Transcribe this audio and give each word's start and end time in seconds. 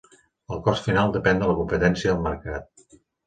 El 0.55 0.61
cost 0.67 0.87
final 0.87 1.13
depèn 1.17 1.43
de 1.43 1.51
la 1.51 1.55
competència 1.61 2.13
al 2.17 2.25
mercat. 2.29 2.85